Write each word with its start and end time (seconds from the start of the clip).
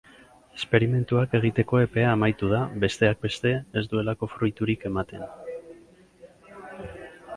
Esperimentuak 0.59 1.35
egiteko 1.39 1.81
epea 1.81 2.07
amaitu 2.13 2.49
da, 2.53 2.61
besteak 2.85 3.21
beste, 3.27 3.53
ez 3.83 3.87
duelako 3.93 4.31
fruiturik 4.33 4.89
ematen. 4.93 5.29